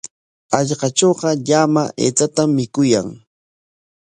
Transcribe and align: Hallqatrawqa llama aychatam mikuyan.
Hallqatrawqa 0.53 1.29
llama 1.47 1.83
aychatam 2.03 2.49
mikuyan. 2.57 3.07